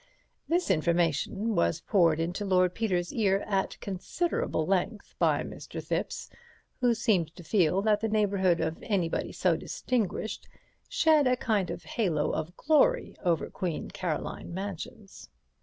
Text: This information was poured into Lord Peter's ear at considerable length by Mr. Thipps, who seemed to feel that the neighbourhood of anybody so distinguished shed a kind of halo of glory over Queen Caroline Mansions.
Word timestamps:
This 0.47 0.71
information 0.71 1.53
was 1.55 1.81
poured 1.81 2.19
into 2.19 2.43
Lord 2.43 2.73
Peter's 2.73 3.13
ear 3.13 3.43
at 3.45 3.79
considerable 3.81 4.65
length 4.65 5.13
by 5.19 5.43
Mr. 5.43 5.79
Thipps, 5.79 6.27
who 6.79 6.95
seemed 6.95 7.35
to 7.35 7.43
feel 7.43 7.83
that 7.83 7.99
the 8.01 8.09
neighbourhood 8.09 8.59
of 8.59 8.79
anybody 8.81 9.31
so 9.31 9.55
distinguished 9.55 10.49
shed 10.89 11.27
a 11.27 11.37
kind 11.37 11.69
of 11.69 11.83
halo 11.83 12.31
of 12.31 12.57
glory 12.57 13.15
over 13.23 13.47
Queen 13.51 13.91
Caroline 13.91 14.51
Mansions. 14.55 15.29